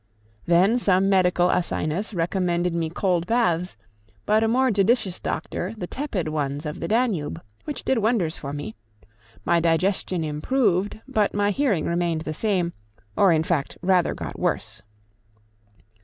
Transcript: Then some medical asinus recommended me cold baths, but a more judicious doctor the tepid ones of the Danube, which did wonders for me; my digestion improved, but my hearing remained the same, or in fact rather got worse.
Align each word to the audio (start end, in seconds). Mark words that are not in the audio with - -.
Then 0.47 0.79
some 0.79 1.09
medical 1.09 1.51
asinus 1.51 2.11
recommended 2.15 2.73
me 2.73 2.89
cold 2.89 3.27
baths, 3.27 3.77
but 4.25 4.43
a 4.43 4.47
more 4.47 4.71
judicious 4.71 5.19
doctor 5.19 5.75
the 5.77 5.85
tepid 5.85 6.29
ones 6.29 6.65
of 6.65 6.79
the 6.79 6.87
Danube, 6.87 7.39
which 7.65 7.83
did 7.85 7.99
wonders 7.99 8.35
for 8.35 8.51
me; 8.51 8.73
my 9.45 9.59
digestion 9.59 10.23
improved, 10.23 10.99
but 11.07 11.35
my 11.35 11.51
hearing 11.51 11.85
remained 11.85 12.21
the 12.21 12.33
same, 12.33 12.73
or 13.15 13.31
in 13.31 13.43
fact 13.43 13.77
rather 13.83 14.15
got 14.15 14.39
worse. 14.39 14.81